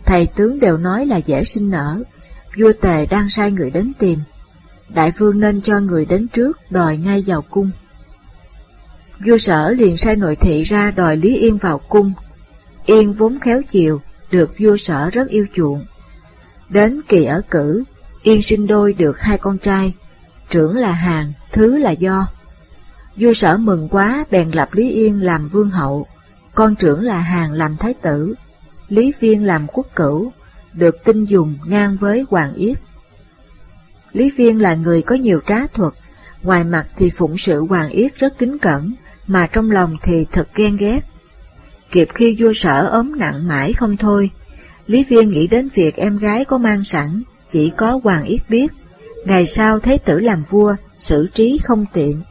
thầy 0.06 0.28
tướng 0.28 0.60
đều 0.60 0.78
nói 0.78 1.06
là 1.06 1.18
dễ 1.18 1.44
sinh 1.44 1.70
nở, 1.70 1.98
vua 2.60 2.72
tề 2.82 3.06
đang 3.06 3.30
sai 3.30 3.52
người 3.52 3.72
đến 3.72 3.94
tìm. 4.00 4.20
Đại 4.90 5.12
vương 5.18 5.40
nên 5.40 5.62
cho 5.62 5.80
người 5.80 6.06
đến 6.06 6.28
trước 6.28 6.60
đòi 6.70 6.98
ngay 6.98 7.24
vào 7.28 7.42
cung. 7.42 7.72
Vua 9.26 9.38
sở 9.38 9.72
liền 9.72 9.98
sai 9.98 10.16
nội 10.16 10.36
thị 10.36 10.64
ra 10.64 10.92
đòi 10.92 11.18
Lý 11.18 11.38
Yên 11.38 11.58
vào 11.58 11.78
cung. 11.78 12.14
Yên 12.86 13.14
vốn 13.14 13.40
khéo 13.40 13.62
chiều, 13.70 14.02
được 14.32 14.54
vua 14.60 14.78
sở 14.78 15.10
rất 15.10 15.28
yêu 15.28 15.46
chuộng. 15.56 15.86
Đến 16.70 17.02
kỳ 17.08 17.26
ở 17.26 17.42
cử, 17.50 17.84
Yên 18.24 18.42
sinh 18.42 18.68
đôi 18.68 18.94
được 18.94 19.20
hai 19.20 19.38
con 19.38 19.58
trai, 19.58 19.94
trưởng 20.50 20.78
là 20.78 20.92
Hàng, 20.92 21.34
thứ 21.52 21.78
là 21.78 21.92
Do. 21.92 22.28
Vua 23.16 23.34
sở 23.34 23.58
mừng 23.58 23.90
quá 23.90 24.26
bèn 24.32 24.52
lập 24.52 24.70
Lý 24.72 24.90
Yên 24.90 25.24
làm 25.24 25.48
vương 25.48 25.70
hậu, 25.70 26.08
con 26.56 26.76
trưởng 26.76 27.02
là 27.02 27.20
Hàng 27.20 27.52
làm 27.52 27.78
thái 27.78 27.94
tử, 27.94 28.36
Lý 28.90 29.14
Viên 29.20 29.44
làm 29.44 29.68
quốc 29.68 29.88
cửu, 29.96 30.32
được 30.74 31.04
tin 31.04 31.26
dùng 31.26 31.58
ngang 31.66 31.98
với 31.98 32.26
Hoàng 32.30 32.54
Yết. 32.54 32.78
Lý 34.14 34.30
Viên 34.30 34.62
là 34.62 34.76
người 34.76 35.02
có 35.02 35.16
nhiều 35.16 35.40
trá 35.48 35.68
thuật, 35.68 35.94
ngoài 36.42 36.64
mặt 36.64 36.88
thì 36.96 37.10
phụng 37.10 37.38
sự 37.38 37.66
Hoàng 37.66 37.90
Yết 37.90 38.16
rất 38.16 38.38
kính 38.38 38.60
cẩn, 38.60 38.94
mà 39.28 39.48
trong 39.48 39.72
lòng 39.72 39.98
thì 40.02 40.26
thật 40.32 40.48
ghen 40.56 40.78
ghét. 40.78 41.00
Kịp 41.96 42.08
khi 42.16 42.36
vua 42.40 42.54
sở 42.54 42.88
ốm 42.92 43.12
nặng 43.18 43.48
mãi 43.48 43.74
không 43.74 43.98
thôi, 43.98 44.30
Lý 44.88 45.04
Viên 45.10 45.30
nghĩ 45.30 45.48
đến 45.48 45.70
việc 45.76 45.96
em 45.96 46.18
gái 46.18 46.46
có 46.46 46.58
mang 46.58 46.84
sẵn, 46.84 47.24
chỉ 47.50 47.72
có 47.78 48.00
Hoàng 48.04 48.24
Yết 48.24 48.50
biết. 48.50 48.68
Ngày 49.26 49.46
sau 49.48 49.80
Thế 49.80 49.98
tử 49.98 50.20
làm 50.20 50.44
vua, 50.50 50.76
xử 50.98 51.28
trí 51.34 51.58
không 51.64 51.86
tiện, 51.94 52.22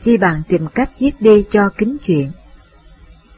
chi 0.00 0.16
bằng 0.16 0.42
tìm 0.48 0.66
cách 0.74 0.90
giết 0.98 1.20
đi 1.20 1.44
cho 1.50 1.68
kính 1.68 1.96
chuyện. 2.06 2.30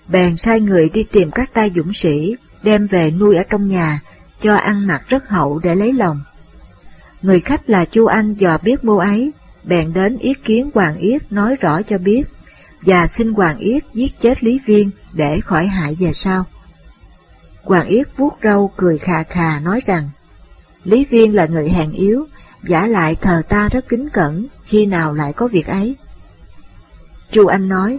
Bèn 0.09 0.37
sai 0.37 0.61
người 0.61 0.89
đi 0.89 1.05
tìm 1.13 1.31
các 1.31 1.55
tay 1.55 1.73
dũng 1.77 1.93
sĩ, 1.93 2.37
đem 2.63 2.87
về 2.87 3.11
nuôi 3.11 3.37
ở 3.37 3.43
trong 3.43 3.69
nhà, 3.69 4.01
cho 4.41 4.55
ăn 4.55 4.87
mặc 4.87 5.03
rất 5.09 5.29
hậu 5.29 5.59
để 5.59 5.75
lấy 5.75 5.93
lòng. 5.93 6.21
Người 7.23 7.41
khách 7.41 7.71
là 7.71 7.85
Chu 7.85 8.07
Anh 8.07 8.35
dò 8.35 8.59
biết 8.63 8.85
mô 8.85 8.97
ấy, 8.97 9.33
bèn 9.65 9.93
đến 9.93 10.19
ý 10.19 10.35
kiến 10.45 10.71
Hoàng 10.75 10.97
Yết 10.97 11.33
nói 11.33 11.57
rõ 11.61 11.83
cho 11.83 11.99
biết, 11.99 12.23
và 12.87 13.07
xin 13.07 13.33
Hoàng 13.33 13.59
Yết 13.59 13.85
giết 13.95 14.21
chết 14.21 14.45
Lý 14.45 14.61
Viên 14.67 14.91
để 15.13 15.41
khỏi 15.41 15.67
hại 15.67 15.97
về 16.01 16.13
sau. 16.13 16.45
Hoàng 17.63 17.87
Yết 17.87 18.07
vuốt 18.17 18.39
râu 18.43 18.73
cười 18.77 18.99
khà 18.99 19.23
khà 19.23 19.61
nói 19.61 19.81
rằng, 19.87 20.11
Lý 20.85 21.05
Viên 21.05 21.35
là 21.35 21.47
người 21.47 21.69
hèn 21.69 21.93
yếu, 21.93 22.27
giả 22.63 22.87
lại 22.87 23.15
thờ 23.15 23.43
ta 23.49 23.69
rất 23.69 23.89
kính 23.89 24.09
cẩn, 24.13 24.47
khi 24.65 24.87
nào 24.87 25.15
lại 25.15 25.33
có 25.33 25.49
việc 25.49 25.67
ấy. 25.67 25.97
Chu 27.31 27.47
Anh 27.47 27.69
nói, 27.69 27.99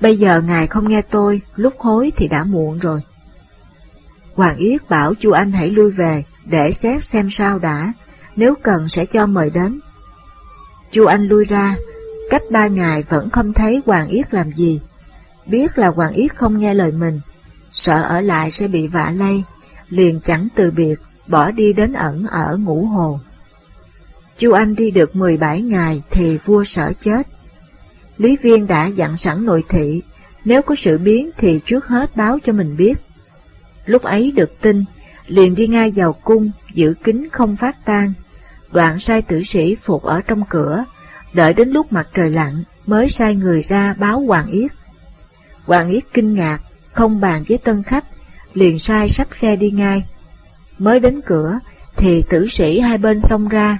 bây 0.00 0.16
giờ 0.16 0.40
ngài 0.40 0.66
không 0.66 0.88
nghe 0.88 1.02
tôi, 1.02 1.40
lúc 1.56 1.74
hối 1.78 2.12
thì 2.16 2.28
đã 2.28 2.44
muộn 2.44 2.78
rồi. 2.78 3.00
Hoàng 4.34 4.56
Yết 4.56 4.88
bảo 4.88 5.14
Chu 5.14 5.30
Anh 5.30 5.52
hãy 5.52 5.70
lui 5.70 5.90
về, 5.90 6.24
để 6.44 6.72
xét 6.72 7.02
xem 7.02 7.30
sao 7.30 7.58
đã, 7.58 7.92
nếu 8.36 8.54
cần 8.62 8.88
sẽ 8.88 9.06
cho 9.06 9.26
mời 9.26 9.50
đến. 9.50 9.80
Chu 10.92 11.04
Anh 11.04 11.28
lui 11.28 11.44
ra, 11.44 11.76
cách 12.30 12.42
ba 12.50 12.66
ngày 12.66 13.02
vẫn 13.02 13.30
không 13.30 13.52
thấy 13.52 13.80
Hoàng 13.86 14.08
Yết 14.08 14.34
làm 14.34 14.52
gì. 14.52 14.80
Biết 15.46 15.78
là 15.78 15.88
Hoàng 15.88 16.12
Yết 16.12 16.36
không 16.36 16.58
nghe 16.58 16.74
lời 16.74 16.92
mình, 16.92 17.20
sợ 17.72 18.02
ở 18.02 18.20
lại 18.20 18.50
sẽ 18.50 18.68
bị 18.68 18.86
vạ 18.86 19.12
lây, 19.16 19.42
liền 19.88 20.20
chẳng 20.20 20.48
từ 20.54 20.70
biệt, 20.70 20.94
bỏ 21.26 21.50
đi 21.50 21.72
đến 21.72 21.92
ẩn 21.92 22.26
ở 22.26 22.56
ngũ 22.56 22.84
hồ. 22.84 23.20
Chu 24.38 24.52
Anh 24.52 24.74
đi 24.74 24.90
được 24.90 25.16
17 25.16 25.62
ngày 25.62 26.02
thì 26.10 26.36
vua 26.36 26.64
sở 26.64 26.92
chết. 27.00 27.26
Lý 28.18 28.36
Viên 28.36 28.66
đã 28.66 28.86
dặn 28.86 29.16
sẵn 29.16 29.46
nội 29.46 29.64
thị, 29.68 30.02
nếu 30.44 30.62
có 30.62 30.74
sự 30.74 30.98
biến 30.98 31.30
thì 31.38 31.60
trước 31.64 31.86
hết 31.86 32.16
báo 32.16 32.38
cho 32.44 32.52
mình 32.52 32.76
biết. 32.76 32.94
Lúc 33.86 34.02
ấy 34.02 34.30
được 34.30 34.60
tin, 34.60 34.84
liền 35.26 35.54
đi 35.54 35.66
ngay 35.66 35.90
vào 35.90 36.12
cung, 36.12 36.50
giữ 36.74 36.94
kín 37.04 37.28
không 37.32 37.56
phát 37.56 37.84
tan. 37.84 38.12
Đoạn 38.72 38.98
sai 38.98 39.22
tử 39.22 39.42
sĩ 39.42 39.74
phục 39.74 40.02
ở 40.02 40.20
trong 40.20 40.44
cửa, 40.48 40.84
đợi 41.32 41.52
đến 41.52 41.68
lúc 41.68 41.92
mặt 41.92 42.08
trời 42.14 42.30
lặn 42.30 42.64
mới 42.86 43.08
sai 43.08 43.34
người 43.34 43.62
ra 43.62 43.94
báo 43.94 44.20
Hoàng 44.26 44.46
Yết. 44.46 44.70
Hoàng 45.66 45.90
Yết 45.90 46.04
kinh 46.12 46.34
ngạc, 46.34 46.58
không 46.92 47.20
bàn 47.20 47.44
với 47.48 47.58
tân 47.58 47.82
khách, 47.82 48.04
liền 48.54 48.78
sai 48.78 49.08
sắp 49.08 49.28
xe 49.30 49.56
đi 49.56 49.70
ngay. 49.70 50.04
Mới 50.78 51.00
đến 51.00 51.20
cửa, 51.26 51.58
thì 51.96 52.22
tử 52.28 52.46
sĩ 52.48 52.80
hai 52.80 52.98
bên 52.98 53.20
xông 53.20 53.48
ra, 53.48 53.78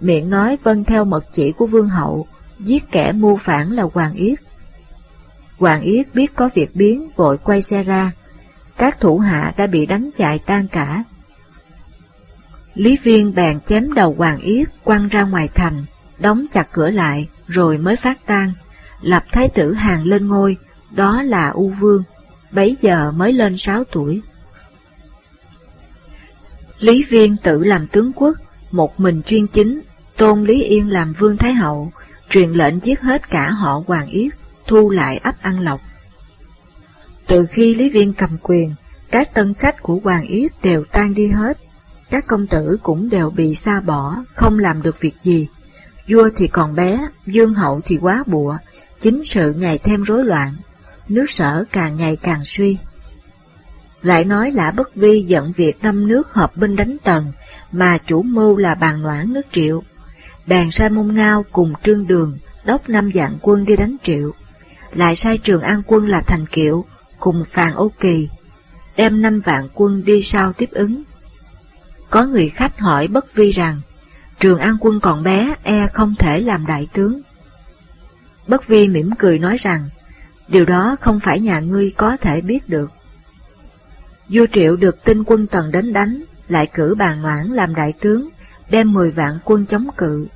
miệng 0.00 0.30
nói 0.30 0.56
vâng 0.62 0.84
theo 0.84 1.04
mật 1.04 1.24
chỉ 1.32 1.52
của 1.52 1.66
vương 1.66 1.88
hậu, 1.88 2.26
giết 2.58 2.90
kẻ 2.90 3.12
mưu 3.12 3.36
phản 3.36 3.72
là 3.72 3.82
Hoàng 3.94 4.14
Yết. 4.14 4.38
Hoàng 5.58 5.82
Yết 5.82 6.14
biết 6.14 6.34
có 6.34 6.48
việc 6.54 6.76
biến, 6.76 7.10
vội 7.16 7.38
quay 7.38 7.62
xe 7.62 7.82
ra, 7.82 8.12
các 8.76 9.00
thủ 9.00 9.18
hạ 9.18 9.54
đã 9.56 9.66
bị 9.66 9.86
đánh 9.86 10.10
chạy 10.16 10.38
tan 10.38 10.68
cả. 10.68 11.04
Lý 12.74 12.96
Viên 13.02 13.34
bèn 13.34 13.60
chém 13.60 13.92
đầu 13.92 14.14
Hoàng 14.18 14.38
Yết 14.38 14.68
quăng 14.84 15.08
ra 15.08 15.22
ngoài 15.22 15.48
thành, 15.54 15.84
đóng 16.18 16.46
chặt 16.52 16.68
cửa 16.72 16.90
lại, 16.90 17.28
rồi 17.46 17.78
mới 17.78 17.96
phát 17.96 18.26
tan, 18.26 18.52
lập 19.00 19.24
thái 19.32 19.48
tử 19.48 19.72
hàng 19.72 20.04
lên 20.04 20.28
ngôi, 20.28 20.56
đó 20.90 21.22
là 21.22 21.48
U 21.48 21.68
Vương, 21.68 22.02
bấy 22.50 22.76
giờ 22.82 23.12
mới 23.12 23.32
lên 23.32 23.56
sáu 23.58 23.84
tuổi. 23.84 24.22
Lý 26.78 27.04
Viên 27.08 27.36
tự 27.36 27.64
làm 27.64 27.86
tướng 27.86 28.12
quốc, 28.12 28.36
một 28.70 29.00
mình 29.00 29.22
chuyên 29.26 29.46
chính, 29.46 29.80
tôn 30.16 30.44
Lý 30.44 30.62
Yên 30.62 30.90
làm 30.90 31.12
vương 31.12 31.36
thái 31.36 31.54
hậu, 31.54 31.92
truyền 32.30 32.50
lệnh 32.50 32.80
giết 32.80 33.00
hết 33.00 33.30
cả 33.30 33.50
họ 33.50 33.82
Hoàng 33.86 34.08
Yết, 34.08 34.32
thu 34.66 34.90
lại 34.90 35.18
ấp 35.18 35.42
Ăn 35.42 35.60
Lộc. 35.60 35.80
Từ 37.26 37.46
khi 37.50 37.74
Lý 37.74 37.90
Viên 37.90 38.12
cầm 38.12 38.38
quyền, 38.42 38.74
Các 39.10 39.34
tân 39.34 39.54
khách 39.54 39.82
của 39.82 40.00
Hoàng 40.04 40.26
Yết 40.26 40.52
đều 40.62 40.84
tan 40.92 41.14
đi 41.14 41.28
hết, 41.28 41.58
các 42.10 42.26
công 42.26 42.46
tử 42.46 42.78
cũng 42.82 43.08
đều 43.08 43.30
bị 43.30 43.54
xa 43.54 43.80
bỏ, 43.80 44.16
không 44.34 44.58
làm 44.58 44.82
được 44.82 45.00
việc 45.00 45.14
gì. 45.22 45.48
Vua 46.08 46.30
thì 46.36 46.48
còn 46.48 46.74
bé, 46.74 47.08
dương 47.26 47.54
hậu 47.54 47.80
thì 47.84 47.98
quá 48.00 48.24
bụa, 48.26 48.56
chính 49.00 49.24
sự 49.24 49.52
ngày 49.52 49.78
thêm 49.78 50.02
rối 50.02 50.24
loạn, 50.24 50.56
nước 51.08 51.30
sở 51.30 51.64
càng 51.72 51.96
ngày 51.96 52.16
càng 52.16 52.44
suy. 52.44 52.78
Lại 54.02 54.24
nói 54.24 54.50
Lã 54.50 54.70
Bất 54.70 54.94
Vi 54.94 55.20
giận 55.20 55.52
việc 55.56 55.82
năm 55.82 56.08
nước 56.08 56.32
hợp 56.32 56.56
binh 56.56 56.76
đánh 56.76 56.96
Tần, 57.04 57.32
mà 57.72 57.98
chủ 58.06 58.22
mưu 58.22 58.56
là 58.56 58.74
bàn 58.74 59.02
noãn 59.02 59.32
nước 59.32 59.46
triệu. 59.52 59.82
Đàn 60.46 60.70
sai 60.70 60.90
mông 60.90 61.14
ngao 61.14 61.44
cùng 61.52 61.72
trương 61.82 62.06
đường, 62.06 62.38
đốc 62.64 62.88
năm 62.88 63.10
vạn 63.14 63.38
quân 63.42 63.64
đi 63.64 63.76
đánh 63.76 63.96
triệu. 64.02 64.32
Lại 64.92 65.16
sai 65.16 65.38
trường 65.38 65.62
an 65.62 65.82
quân 65.86 66.08
là 66.08 66.20
Thành 66.20 66.46
Kiệu, 66.46 66.84
cùng 67.18 67.44
Phàn 67.46 67.74
ô 67.74 67.92
Kỳ, 68.00 68.28
đem 68.96 69.22
năm 69.22 69.40
vạn 69.40 69.68
quân 69.74 70.04
đi 70.04 70.22
sau 70.22 70.52
tiếp 70.52 70.70
ứng. 70.72 71.02
Có 72.10 72.24
người 72.24 72.48
khách 72.48 72.78
hỏi 72.78 73.08
Bất 73.08 73.34
Vi 73.34 73.50
rằng, 73.50 73.80
Trường 74.40 74.58
An 74.58 74.76
quân 74.80 75.00
còn 75.00 75.22
bé, 75.22 75.54
e 75.62 75.86
không 75.92 76.14
thể 76.18 76.40
làm 76.40 76.66
đại 76.66 76.88
tướng. 76.92 77.20
Bất 78.46 78.66
Vi 78.66 78.88
mỉm 78.88 79.10
cười 79.18 79.38
nói 79.38 79.56
rằng, 79.56 79.88
điều 80.48 80.64
đó 80.64 80.96
không 81.00 81.20
phải 81.20 81.40
nhà 81.40 81.60
ngươi 81.60 81.92
có 81.96 82.16
thể 82.16 82.40
biết 82.40 82.68
được. 82.68 82.90
Vua 84.28 84.46
Triệu 84.52 84.76
được 84.76 85.04
tin 85.04 85.24
quân 85.24 85.46
Tần 85.46 85.70
đến 85.70 85.92
đánh, 85.92 86.22
lại 86.48 86.66
cử 86.74 86.94
bàn 86.98 87.22
noãn 87.22 87.46
làm 87.46 87.74
đại 87.74 87.92
tướng, 88.00 88.28
đem 88.70 88.92
10 88.92 89.10
vạn 89.10 89.38
quân 89.44 89.66
chống 89.66 89.88
cự. 89.96 90.26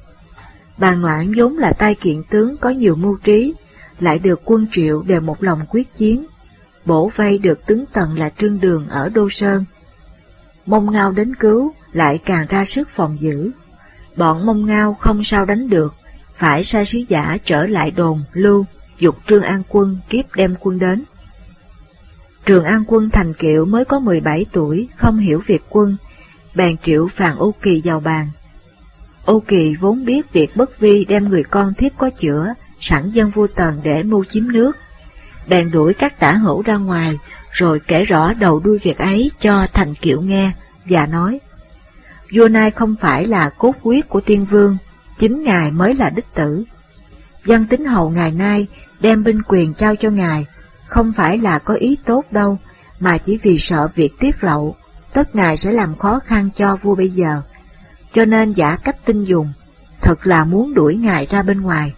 Bàn 0.78 1.02
noãn 1.02 1.32
vốn 1.36 1.58
là 1.58 1.72
tay 1.72 1.94
kiện 1.94 2.22
tướng 2.30 2.56
có 2.56 2.70
nhiều 2.70 2.96
mưu 2.96 3.18
trí, 3.18 3.54
lại 4.00 4.18
được 4.18 4.40
quân 4.44 4.66
Triệu 4.72 5.02
đều 5.02 5.20
một 5.20 5.42
lòng 5.42 5.60
quyết 5.70 5.94
chiến, 5.94 6.26
bổ 6.84 7.10
vây 7.16 7.38
được 7.38 7.66
tướng 7.66 7.84
Tần 7.92 8.18
là 8.18 8.30
Trương 8.30 8.60
Đường 8.60 8.88
ở 8.88 9.08
Đô 9.08 9.28
Sơn. 9.28 9.64
Mông 10.66 10.92
Ngao 10.92 11.12
đến 11.12 11.34
cứu, 11.34 11.72
lại 11.92 12.18
càng 12.24 12.46
ra 12.48 12.64
sức 12.64 12.88
phòng 12.88 13.20
giữ. 13.20 13.50
Bọn 14.16 14.46
Mông 14.46 14.66
Ngao 14.66 14.94
không 15.00 15.24
sao 15.24 15.44
đánh 15.44 15.68
được, 15.68 15.94
phải 16.34 16.64
sai 16.64 16.84
sứ 16.84 16.98
giả 17.08 17.38
trở 17.44 17.66
lại 17.66 17.90
đồn, 17.90 18.22
lưu, 18.32 18.66
dục 18.98 19.16
Trương 19.26 19.42
An 19.42 19.62
Quân 19.68 19.98
kiếp 20.08 20.34
đem 20.34 20.54
quân 20.60 20.78
đến. 20.78 21.04
Trường 22.44 22.64
An 22.64 22.84
Quân 22.86 23.10
thành 23.10 23.34
kiệu 23.34 23.64
mới 23.64 23.84
có 23.84 23.98
17 23.98 24.46
tuổi, 24.52 24.88
không 24.96 25.18
hiểu 25.18 25.42
việc 25.46 25.62
quân, 25.68 25.96
bèn 26.54 26.76
triệu 26.76 27.08
phàn 27.16 27.36
Ô 27.36 27.54
Kỳ 27.62 27.82
vào 27.84 28.00
bàn. 28.00 28.28
Ô 29.24 29.40
Kỳ 29.40 29.74
vốn 29.74 30.04
biết 30.04 30.32
việc 30.32 30.50
bất 30.56 30.80
vi 30.80 31.04
đem 31.04 31.28
người 31.28 31.44
con 31.44 31.74
thiếp 31.74 31.92
có 31.98 32.10
chữa, 32.10 32.54
sẵn 32.80 33.10
dân 33.10 33.30
vua 33.30 33.46
tần 33.46 33.80
để 33.82 34.02
mưu 34.02 34.24
chiếm 34.24 34.52
nước. 34.52 34.76
Bèn 35.48 35.70
đuổi 35.70 35.94
các 35.94 36.18
tả 36.18 36.32
hữu 36.32 36.62
ra 36.62 36.76
ngoài, 36.76 37.18
rồi 37.50 37.80
kể 37.86 38.04
rõ 38.04 38.32
đầu 38.32 38.60
đuôi 38.60 38.78
việc 38.78 38.98
ấy 38.98 39.30
cho 39.40 39.66
thành 39.72 39.94
kiệu 39.94 40.20
nghe, 40.20 40.52
và 40.84 41.06
nói, 41.06 41.40
Vua 42.32 42.48
Nai 42.48 42.70
không 42.70 42.96
phải 43.00 43.26
là 43.26 43.50
cốt 43.50 43.72
quyết 43.82 44.08
của 44.08 44.20
tiên 44.20 44.44
vương, 44.44 44.78
chính 45.18 45.44
ngài 45.44 45.72
mới 45.72 45.94
là 45.94 46.10
đích 46.10 46.34
tử. 46.34 46.64
Văn 47.44 47.66
tín 47.70 47.84
hầu 47.84 48.10
ngày 48.10 48.30
nay 48.30 48.66
đem 49.00 49.24
binh 49.24 49.42
quyền 49.48 49.74
trao 49.74 49.96
cho 49.96 50.10
ngài, 50.10 50.46
không 50.86 51.12
phải 51.12 51.38
là 51.38 51.58
có 51.58 51.74
ý 51.74 51.96
tốt 52.04 52.24
đâu, 52.30 52.58
mà 53.00 53.18
chỉ 53.18 53.38
vì 53.42 53.58
sợ 53.58 53.88
việc 53.94 54.12
tiết 54.18 54.44
lộ, 54.44 54.74
tất 55.12 55.34
ngài 55.34 55.56
sẽ 55.56 55.72
làm 55.72 55.94
khó 55.94 56.20
khăn 56.26 56.50
cho 56.54 56.76
vua 56.76 56.94
bây 56.94 57.08
giờ. 57.10 57.42
Cho 58.12 58.24
nên 58.24 58.50
giả 58.50 58.76
cách 58.76 58.96
tinh 59.04 59.24
dùng, 59.24 59.52
thật 60.00 60.26
là 60.26 60.44
muốn 60.44 60.74
đuổi 60.74 60.96
ngài 60.96 61.26
ra 61.26 61.42
bên 61.42 61.60
ngoài. 61.60 61.94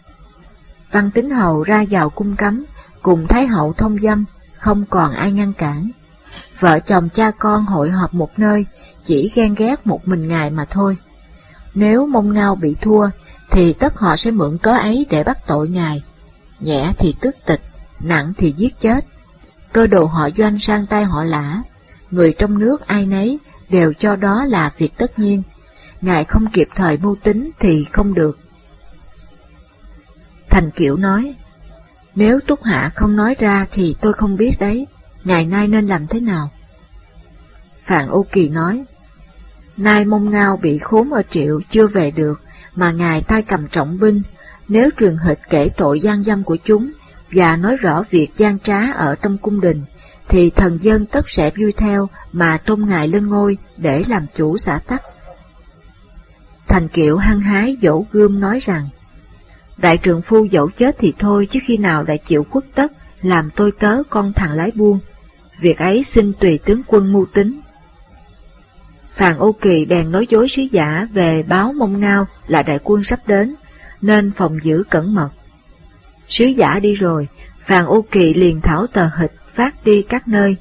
Văn 0.93 1.11
tín 1.11 1.31
hầu 1.31 1.63
ra 1.63 1.85
vào 1.91 2.11
cung 2.11 2.37
cấm, 2.37 2.65
cùng 3.03 3.27
Thái 3.27 3.47
hậu 3.47 3.73
thông 3.73 3.99
dâm, 3.99 4.25
không 4.59 4.85
còn 4.91 5.13
ai 5.13 5.33
ngăn 5.33 5.53
cản. 5.53 5.91
Vợ 6.61 6.81
chồng 6.81 7.09
cha 7.09 7.31
con 7.31 7.65
hội 7.65 7.91
họp 7.91 8.15
một 8.15 8.39
nơi, 8.39 8.67
chỉ 9.03 9.31
ghen 9.35 9.55
ghét 9.55 9.87
một 9.87 10.09
mình 10.09 10.29
ngài 10.29 10.51
mà 10.51 10.65
thôi. 10.65 10.97
Nếu 11.75 12.07
mông 12.07 12.33
ngao 12.33 12.55
bị 12.55 12.77
thua, 12.81 13.09
thì 13.51 13.73
tất 13.73 13.95
họ 13.97 14.17
sẽ 14.17 14.31
mượn 14.31 14.59
cớ 14.59 14.77
ấy 14.77 15.07
để 15.11 15.25
bắt 15.25 15.47
tội 15.47 15.69
ngài. 15.69 16.03
Nhẹ 16.61 16.93
thì 16.99 17.15
tước 17.21 17.35
tịch, 17.47 17.61
nặng 18.01 18.33
thì 18.39 18.53
giết 18.53 18.81
chết. 18.81 19.05
Cơ 19.73 19.87
đồ 19.87 20.05
họ 20.05 20.29
doanh 20.37 20.59
sang 20.59 20.87
tay 20.87 21.05
họ 21.05 21.25
lã, 21.25 21.63
người 22.11 22.33
trong 22.39 22.59
nước 22.59 22.87
ai 22.87 23.07
nấy 23.07 23.39
đều 23.69 23.93
cho 23.93 24.17
đó 24.17 24.45
là 24.45 24.71
việc 24.79 24.93
tất 24.97 25.19
nhiên. 25.19 25.43
Ngài 26.01 26.25
không 26.25 26.47
kịp 26.47 26.69
thời 26.75 26.97
mưu 26.97 27.17
tính 27.23 27.51
thì 27.59 27.85
không 27.93 28.15
được. 28.15 28.39
Thành 30.51 30.71
Kiểu 30.71 30.97
nói, 30.97 31.35
nếu 32.15 32.41
Túc 32.41 32.63
Hạ 32.63 32.91
không 32.95 33.17
nói 33.17 33.35
ra 33.39 33.67
thì 33.71 33.97
tôi 34.01 34.13
không 34.13 34.37
biết 34.37 34.53
đấy, 34.61 34.87
ngày 35.25 35.47
nay 35.47 35.69
nên 35.69 35.87
làm 35.87 36.07
thế 36.07 36.21
nào? 36.21 36.51
Phạn 37.81 38.09
Ô 38.09 38.27
Kỳ 38.33 38.49
nói, 38.49 38.85
Nay 39.77 40.05
mông 40.05 40.31
ngao 40.31 40.57
bị 40.57 40.79
khốn 40.79 41.13
ở 41.13 41.23
triệu 41.31 41.61
chưa 41.71 41.87
về 41.87 42.11
được, 42.11 42.41
mà 42.75 42.91
ngài 42.91 43.23
tay 43.23 43.43
cầm 43.43 43.69
trọng 43.69 43.99
binh, 43.99 44.23
nếu 44.69 44.91
truyền 44.99 45.17
hịch 45.25 45.39
kể 45.51 45.69
tội 45.77 46.01
gian 46.01 46.23
dâm 46.23 46.45
của 46.45 46.57
chúng 46.65 46.93
và 47.33 47.57
nói 47.57 47.77
rõ 47.77 48.03
việc 48.11 48.35
gian 48.35 48.59
trá 48.59 48.93
ở 48.93 49.15
trong 49.15 49.39
cung 49.39 49.61
đình, 49.61 49.85
thì 50.29 50.51
thần 50.51 50.79
dân 50.83 51.07
tất 51.07 51.29
sẽ 51.29 51.51
vui 51.57 51.73
theo 51.73 52.09
mà 52.33 52.59
tôn 52.59 52.85
ngài 52.87 53.09
lên 53.09 53.27
ngôi 53.27 53.59
để 53.77 54.05
làm 54.09 54.27
chủ 54.37 54.57
xã 54.57 54.79
tắc. 54.79 55.03
Thành 56.69 56.89
kiệu 56.89 57.17
hăng 57.17 57.41
hái 57.41 57.77
dỗ 57.83 58.05
gươm 58.11 58.41
nói 58.41 58.59
rằng, 58.59 58.89
Đại 59.77 59.99
trưởng 59.99 60.23
phu 60.23 60.45
dẫu 60.45 60.71
chết 60.71 60.97
thì 60.99 61.13
thôi 61.19 61.49
chứ 61.51 61.61
khi 61.67 61.77
nào 61.77 62.05
lại 62.05 62.19
chịu 62.19 62.47
khuất 62.51 62.65
tất, 62.75 62.93
làm 63.23 63.51
tôi 63.51 63.71
tớ 63.81 64.03
con 64.11 64.33
thằng 64.33 64.53
lái 64.53 64.71
buôn. 64.75 64.99
Việc 65.63 65.79
ấy 65.79 66.05
xin 66.05 66.33
tùy 66.33 66.59
tướng 66.65 66.83
quân 66.87 67.13
mưu 67.13 67.27
tính. 67.35 67.61
Phàn 69.09 69.39
Ô 69.39 69.53
Kỳ 69.53 69.85
bèn 69.85 70.13
nói 70.13 70.27
dối 70.31 70.49
sứ 70.49 70.63
giả 70.63 71.09
về 71.13 71.43
báo 71.43 71.73
mông 71.73 72.01
ngao 72.01 72.27
là 72.47 72.63
đại 72.63 72.79
quân 72.85 73.05
sắp 73.05 73.21
đến, 73.27 73.55
nên 74.01 74.31
phòng 74.31 74.59
giữ 74.63 74.83
cẩn 74.91 75.15
mật. 75.15 75.29
Sứ 76.29 76.45
giả 76.45 76.79
đi 76.79 76.95
rồi, 76.95 77.29
Phàn 77.61 77.85
Ô 77.87 78.05
Kỳ 78.11 78.35
liền 78.35 78.61
thảo 78.61 78.87
tờ 78.87 79.09
hịch 79.17 79.33
phát 79.49 79.85
đi 79.85 80.03
các 80.03 80.29
nơi, 80.29 80.57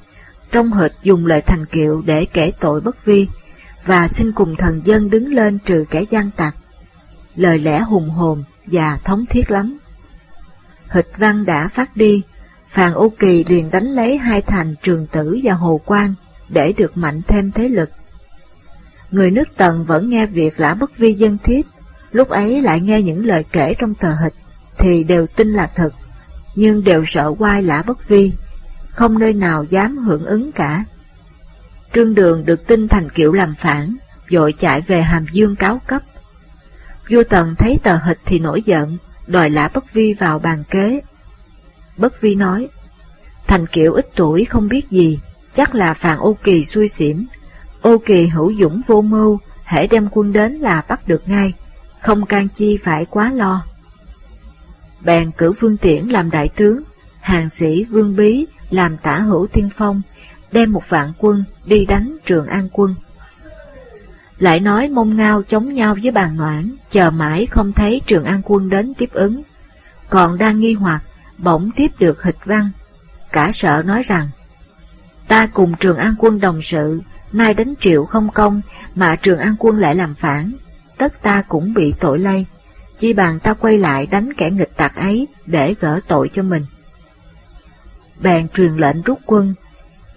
trong 0.52 0.74
hịch 0.74 0.94
dùng 1.04 1.26
lời 1.26 1.42
thành 1.42 1.66
kiệu 1.66 2.02
để 2.06 2.26
kể 2.34 2.52
tội 2.60 2.82
bất 2.82 3.06
vi, 3.06 3.28
và 3.86 4.08
xin 4.08 4.32
cùng 4.32 4.56
thần 4.56 4.82
dân 4.84 5.10
đứng 5.10 5.34
lên 5.34 5.58
trừ 5.66 5.86
kẻ 5.90 6.06
gian 6.10 6.32
tặc. 6.32 6.56
Lời 7.36 7.60
lẽ 7.60 7.80
hùng 7.80 8.10
hồn 8.10 8.44
và 8.66 8.98
thống 9.04 9.26
thiết 9.26 9.52
lắm. 9.52 9.78
Hịch 10.88 11.12
văn 11.18 11.46
đã 11.46 11.68
phát 11.68 11.98
đi, 11.98 12.24
Phàn 12.72 12.94
Ô 12.94 13.10
Kỳ 13.20 13.44
liền 13.44 13.72
đánh 13.72 13.86
lấy 13.86 14.18
hai 14.18 14.42
thành 14.42 14.76
Trường 14.82 15.08
Tử 15.08 15.40
và 15.44 15.54
Hồ 15.54 15.82
Quang 15.86 16.14
để 16.50 16.74
được 16.78 16.98
mạnh 16.98 17.22
thêm 17.28 17.52
thế 17.52 17.68
lực. 17.68 17.90
Người 19.12 19.32
nước 19.32 19.58
Tần 19.58 19.84
vẫn 19.84 20.10
nghe 20.10 20.26
việc 20.26 20.60
lã 20.60 20.74
bất 20.74 20.98
vi 20.98 21.14
dân 21.14 21.38
thiết, 21.44 21.68
lúc 22.12 22.30
ấy 22.30 22.62
lại 22.62 22.80
nghe 22.80 23.02
những 23.02 23.26
lời 23.26 23.46
kể 23.52 23.74
trong 23.80 23.94
tờ 23.94 24.14
hịch, 24.14 24.34
thì 24.78 25.04
đều 25.04 25.28
tin 25.28 25.52
là 25.52 25.72
thật, 25.76 25.94
nhưng 26.56 26.84
đều 26.84 27.04
sợ 27.06 27.34
quay 27.38 27.64
lã 27.64 27.82
bất 27.82 28.08
vi, 28.08 28.34
không 28.90 29.20
nơi 29.20 29.34
nào 29.34 29.64
dám 29.64 29.98
hưởng 29.98 30.26
ứng 30.26 30.52
cả. 30.52 30.84
Trương 31.94 32.16
Đường 32.16 32.46
được 32.46 32.68
tin 32.68 32.88
thành 32.88 33.10
kiệu 33.10 33.34
làm 33.34 33.56
phản, 33.56 33.96
vội 34.32 34.54
chạy 34.58 34.82
về 34.82 35.02
Hàm 35.02 35.26
Dương 35.32 35.56
cáo 35.56 35.82
cấp. 35.88 36.02
Vua 37.10 37.24
Tần 37.30 37.56
thấy 37.56 37.80
tờ 37.84 37.98
hịch 37.98 38.20
thì 38.26 38.40
nổi 38.40 38.62
giận, 38.66 38.98
đòi 39.28 39.50
lã 39.50 39.70
bất 39.74 39.94
vi 39.94 40.14
vào 40.14 40.40
bàn 40.40 40.64
kế. 40.70 41.02
Bất 41.98 42.22
vi 42.22 42.36
nói, 42.36 42.68
thành 43.48 43.68
kiệu 43.68 43.94
ít 43.94 44.10
tuổi 44.16 44.46
không 44.46 44.68
biết 44.68 44.90
gì, 44.90 45.20
chắc 45.54 45.76
là 45.76 45.94
phàn 45.94 46.18
ô 46.18 46.38
kỳ 46.44 46.66
xui 46.66 46.88
xỉm, 46.88 47.26
Ô 47.82 47.98
kỳ 47.98 48.28
hữu 48.28 48.54
dũng 48.60 48.82
vô 48.88 49.02
mưu, 49.02 49.40
hễ 49.64 49.88
đem 49.88 50.08
quân 50.12 50.34
đến 50.34 50.54
là 50.54 50.84
bắt 50.88 51.08
được 51.08 51.30
ngay, 51.30 51.54
không 52.02 52.26
can 52.26 52.48
chi 52.48 52.78
phải 52.84 53.06
quá 53.06 53.32
lo. 53.34 53.66
Bèn 55.02 55.32
cử 55.32 55.52
Vương 55.52 55.78
Tiễn 55.78 56.08
làm 56.08 56.32
đại 56.32 56.50
tướng, 56.56 56.84
hàng 57.20 57.50
sĩ 57.50 57.84
Vương 57.84 58.16
Bí 58.16 58.46
làm 58.70 58.98
tả 58.98 59.20
hữu 59.20 59.48
tiên 59.48 59.70
phong, 59.76 60.02
đem 60.52 60.72
một 60.72 60.84
vạn 60.90 61.14
quân 61.18 61.44
đi 61.66 61.86
đánh 61.86 62.18
Trường 62.26 62.48
An 62.48 62.70
quân. 62.72 62.96
Lại 64.38 64.60
nói 64.60 64.90
mông 64.90 65.16
ngao 65.18 65.44
chống 65.44 65.74
nhau 65.74 65.98
với 66.02 66.12
bàn 66.12 66.38
noãn, 66.38 66.76
chờ 66.90 67.12
mãi 67.12 67.46
không 67.46 67.74
thấy 67.74 68.02
Trường 68.06 68.24
An 68.24 68.42
quân 68.44 68.70
đến 68.70 68.94
tiếp 68.94 69.10
ứng. 69.14 69.44
Còn 70.10 70.38
đang 70.38 70.60
nghi 70.60 70.74
hoặc, 70.74 71.04
bỗng 71.44 71.72
tiếp 71.76 71.92
được 72.00 72.24
hịch 72.24 72.46
văn. 72.46 72.70
Cả 73.32 73.52
sợ 73.52 73.84
nói 73.86 74.04
rằng, 74.04 74.30
ta 75.28 75.48
cùng 75.54 75.74
Trường 75.80 75.98
An 75.98 76.16
quân 76.18 76.40
đồng 76.40 76.62
sự, 76.62 77.02
nay 77.32 77.54
đánh 77.54 77.74
triệu 77.80 78.06
không 78.06 78.30
công, 78.32 78.62
mà 78.96 79.16
Trường 79.16 79.40
An 79.40 79.56
quân 79.60 79.78
lại 79.78 79.96
làm 79.96 80.14
phản, 80.14 80.54
tất 80.98 81.22
ta 81.22 81.44
cũng 81.48 81.74
bị 81.74 81.94
tội 82.00 82.20
lây. 82.20 82.46
Chi 82.98 83.14
bằng 83.14 83.40
ta 83.40 83.54
quay 83.54 83.78
lại 83.78 84.06
đánh 84.06 84.34
kẻ 84.34 84.52
nghịch 84.52 84.76
tặc 84.76 84.96
ấy 84.96 85.28
để 85.46 85.76
gỡ 85.80 86.00
tội 86.08 86.30
cho 86.34 86.44
mình. 86.44 86.66
Bèn 88.20 88.48
truyền 88.50 88.76
lệnh 88.76 89.02
rút 89.02 89.20
quân, 89.26 89.54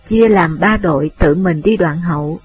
chia 0.07 0.29
làm 0.29 0.61
ba 0.61 0.77
đội 0.77 1.11
tự 1.19 1.35
mình 1.35 1.63
đi 1.63 1.77
đoạn 1.77 2.01
hậu. 2.01 2.41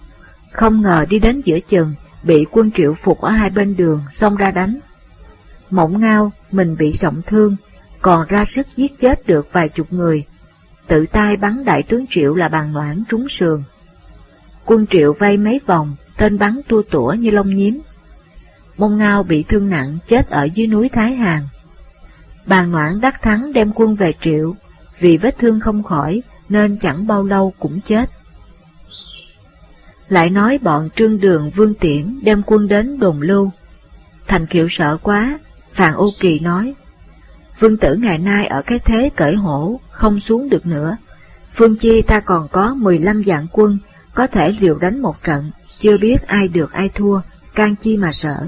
Không 0.51 0.81
ngờ 0.81 1.05
đi 1.09 1.19
đến 1.19 1.41
giữa 1.41 1.59
chừng, 1.59 1.93
bị 2.23 2.45
quân 2.51 2.71
triệu 2.71 2.93
phục 2.93 3.21
ở 3.21 3.31
hai 3.31 3.49
bên 3.49 3.75
đường, 3.75 4.03
xông 4.11 4.35
ra 4.35 4.51
đánh. 4.51 4.79
Mộng 5.69 5.99
ngao, 5.99 6.31
mình 6.51 6.75
bị 6.79 6.91
trọng 6.91 7.21
thương, 7.21 7.55
còn 8.01 8.27
ra 8.27 8.45
sức 8.45 8.67
giết 8.75 8.99
chết 8.99 9.27
được 9.27 9.53
vài 9.53 9.69
chục 9.69 9.93
người. 9.93 10.25
tự 10.87 11.05
tay 11.05 11.37
bắn 11.37 11.65
đại 11.65 11.83
tướng 11.83 12.05
Triệu 12.09 12.35
là 12.35 12.49
bàn 12.49 12.73
noãn 12.73 13.03
trúng 13.09 13.29
sườn. 13.29 13.63
Quân 14.65 14.87
Triệu 14.87 15.13
vây 15.13 15.37
mấy 15.37 15.59
vòng, 15.65 15.95
tên 16.17 16.37
bắn 16.37 16.61
tua 16.67 16.81
tủa 16.91 17.13
như 17.13 17.29
lông 17.29 17.55
nhím. 17.55 17.81
Mông 18.77 18.97
Ngao 18.97 19.23
bị 19.23 19.43
thương 19.43 19.69
nặng 19.69 19.97
chết 20.07 20.29
ở 20.29 20.43
dưới 20.43 20.67
núi 20.67 20.89
Thái 20.89 21.15
Hàn. 21.15 21.43
Bàn 22.45 22.71
noãn 22.71 23.01
đắc 23.01 23.21
thắng 23.21 23.53
đem 23.53 23.71
quân 23.75 23.95
về 23.95 24.13
Triệu, 24.13 24.55
vì 24.99 25.17
vết 25.17 25.37
thương 25.37 25.59
không 25.59 25.83
khỏi 25.83 26.21
nên 26.49 26.77
chẳng 26.77 27.07
bao 27.07 27.23
lâu 27.23 27.53
cũng 27.59 27.81
chết. 27.81 28.09
Lại 30.09 30.29
nói 30.29 30.57
bọn 30.57 30.89
trương 30.95 31.19
đường 31.19 31.51
vương 31.55 31.73
tiễn 31.73 32.19
đem 32.23 32.41
quân 32.45 32.67
đến 32.67 32.99
đồn 32.99 33.21
lưu. 33.21 33.51
Thành 34.27 34.45
kiệu 34.45 34.67
sợ 34.69 34.97
quá, 35.03 35.39
Phàn 35.73 35.93
Ô 35.93 36.11
Kỳ 36.19 36.39
nói, 36.39 36.73
Vương 37.59 37.77
tử 37.77 37.95
ngày 37.95 38.17
nay 38.17 38.47
ở 38.47 38.61
cái 38.61 38.79
thế 38.79 39.09
cởi 39.15 39.35
hổ, 39.35 39.79
không 39.91 40.19
xuống 40.19 40.49
được 40.49 40.65
nữa. 40.65 40.97
Phương 41.51 41.77
Chi 41.77 42.01
ta 42.01 42.19
còn 42.19 42.47
có 42.47 42.73
15 42.73 43.21
vạn 43.25 43.47
quân, 43.51 43.77
có 44.13 44.27
thể 44.27 44.51
liều 44.59 44.77
đánh 44.77 45.01
một 45.01 45.23
trận, 45.23 45.51
chưa 45.79 45.97
biết 45.97 46.27
ai 46.27 46.47
được 46.47 46.71
ai 46.71 46.89
thua, 46.89 47.21
can 47.55 47.75
chi 47.75 47.97
mà 47.97 48.11
sợ. 48.11 48.47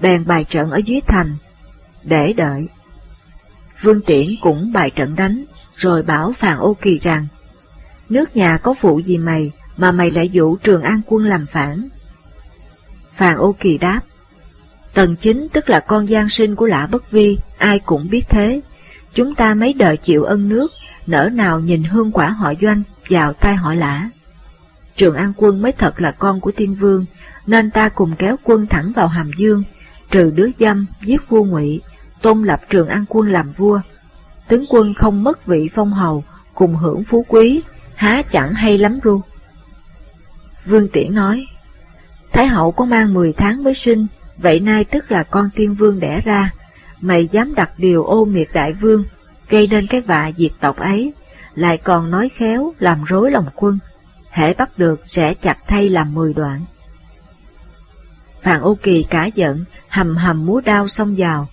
Bèn 0.00 0.26
bài 0.26 0.44
trận 0.44 0.70
ở 0.70 0.80
dưới 0.84 1.00
thành, 1.06 1.36
để 2.02 2.32
đợi. 2.32 2.68
Vương 3.82 4.00
Tiễn 4.00 4.28
cũng 4.40 4.72
bài 4.72 4.90
trận 4.90 5.16
đánh, 5.16 5.44
rồi 5.76 6.02
bảo 6.02 6.32
Phàn 6.32 6.58
Ô 6.58 6.76
Kỳ 6.80 6.98
rằng, 6.98 7.26
nước 8.08 8.36
nhà 8.36 8.58
có 8.58 8.74
phụ 8.74 9.02
gì 9.02 9.18
mày, 9.18 9.52
mà 9.76 9.92
mày 9.92 10.10
lại 10.10 10.28
dụ 10.28 10.56
Trường 10.56 10.82
An 10.82 11.00
quân 11.06 11.24
làm 11.24 11.46
phản. 11.46 11.88
Phàn 13.12 13.36
Ô 13.36 13.56
Kỳ 13.60 13.78
đáp, 13.78 14.00
Tần 14.94 15.16
chính 15.16 15.48
tức 15.48 15.70
là 15.70 15.80
con 15.80 16.08
gian 16.08 16.28
sinh 16.28 16.56
của 16.56 16.66
lã 16.66 16.86
bất 16.86 17.10
vi, 17.10 17.38
ai 17.58 17.78
cũng 17.78 18.08
biết 18.10 18.22
thế. 18.28 18.60
Chúng 19.14 19.34
ta 19.34 19.54
mấy 19.54 19.72
đời 19.72 19.96
chịu 19.96 20.24
ân 20.24 20.48
nước, 20.48 20.72
nỡ 21.06 21.28
nào 21.32 21.60
nhìn 21.60 21.82
hương 21.82 22.12
quả 22.12 22.28
họ 22.28 22.52
doanh 22.62 22.82
vào 23.08 23.32
tay 23.32 23.56
họ 23.56 23.74
lã. 23.74 24.08
Trường 24.96 25.14
An 25.14 25.32
quân 25.36 25.62
mới 25.62 25.72
thật 25.72 26.00
là 26.00 26.10
con 26.10 26.40
của 26.40 26.52
tiên 26.52 26.74
vương, 26.74 27.04
nên 27.46 27.70
ta 27.70 27.88
cùng 27.88 28.12
kéo 28.18 28.36
quân 28.44 28.66
thẳng 28.66 28.92
vào 28.92 29.08
Hàm 29.08 29.30
Dương, 29.36 29.62
trừ 30.10 30.30
đứa 30.30 30.48
dâm, 30.58 30.86
giết 31.02 31.28
vua 31.28 31.44
ngụy, 31.44 31.80
tôn 32.22 32.44
lập 32.44 32.60
Trường 32.70 32.88
An 32.88 33.04
quân 33.08 33.32
làm 33.32 33.50
vua. 33.50 33.80
Tướng 34.48 34.64
quân 34.68 34.94
không 34.94 35.24
mất 35.24 35.46
vị 35.46 35.68
phong 35.74 35.92
hầu, 35.92 36.24
cùng 36.54 36.76
hưởng 36.76 37.04
phú 37.04 37.24
quý, 37.28 37.62
há 37.94 38.22
chẳng 38.30 38.54
hay 38.54 38.78
lắm 38.78 38.98
ru. 39.04 39.20
Vương 40.64 40.88
Tiễn 40.88 41.14
nói, 41.14 41.46
Thái 42.32 42.46
hậu 42.46 42.72
có 42.72 42.84
mang 42.84 43.14
10 43.14 43.32
tháng 43.32 43.64
mới 43.64 43.74
sinh, 43.74 44.06
vậy 44.38 44.60
nay 44.60 44.84
tức 44.84 45.10
là 45.10 45.22
con 45.22 45.50
tiên 45.54 45.74
vương 45.74 46.00
đẻ 46.00 46.20
ra, 46.24 46.50
mày 47.00 47.26
dám 47.26 47.54
đặt 47.54 47.70
điều 47.76 48.04
ô 48.04 48.24
miệt 48.24 48.48
đại 48.54 48.72
vương, 48.72 49.04
gây 49.48 49.66
nên 49.66 49.86
cái 49.86 50.00
vạ 50.00 50.30
diệt 50.36 50.52
tộc 50.60 50.76
ấy, 50.76 51.12
lại 51.54 51.78
còn 51.78 52.10
nói 52.10 52.28
khéo 52.38 52.72
làm 52.78 53.04
rối 53.04 53.30
lòng 53.30 53.46
quân, 53.54 53.78
hễ 54.30 54.54
bắt 54.54 54.78
được 54.78 55.00
sẽ 55.06 55.34
chặt 55.34 55.56
thay 55.66 55.88
làm 55.88 56.14
mười 56.14 56.34
đoạn. 56.34 56.60
Phàn 58.42 58.60
Ô 58.60 58.78
Kỳ 58.82 59.02
cả 59.02 59.26
giận, 59.26 59.64
hầm 59.88 60.16
hầm 60.16 60.46
múa 60.46 60.60
đao 60.64 60.88
xông 60.88 61.14
vào, 61.18 61.48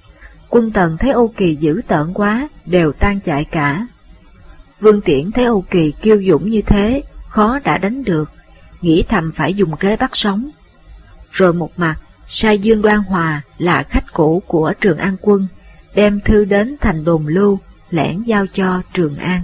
quân 0.49 0.71
tần 0.71 0.97
thấy 0.97 1.11
Ô 1.11 1.31
Kỳ 1.37 1.55
dữ 1.55 1.81
tợn 1.87 2.13
quá, 2.13 2.49
đều 2.65 2.91
tan 2.91 3.21
chạy 3.21 3.45
cả. 3.51 3.87
Vương 4.79 5.01
Tiễn 5.01 5.31
thấy 5.31 5.45
ô 5.45 5.63
Kỳ 5.69 5.91
kiêu 5.91 6.23
dũng 6.29 6.49
như 6.49 6.61
thế, 6.61 7.03
khó 7.27 7.59
đã 7.59 7.77
đánh 7.77 8.03
được, 8.03 8.31
nghĩ 8.81 9.03
thầm 9.09 9.31
phải 9.35 9.53
dùng 9.53 9.77
kế 9.77 9.95
bắt 9.95 10.15
sống. 10.15 10.49
Rồi 11.31 11.53
một 11.53 11.71
mặt, 11.77 11.95
sai 12.27 12.59
Dương 12.59 12.81
Đoan 12.81 12.97
Hòa 12.97 13.41
là 13.57 13.83
khách 13.83 14.13
cũ 14.13 14.43
của 14.47 14.73
Trường 14.81 14.97
An 14.97 15.15
Quân, 15.21 15.47
đem 15.95 16.19
thư 16.19 16.45
đến 16.45 16.75
thành 16.81 17.03
đồn 17.05 17.27
lưu, 17.27 17.59
lẻn 17.89 18.21
giao 18.21 18.45
cho 18.47 18.81
Trường 18.93 19.17
An. 19.17 19.41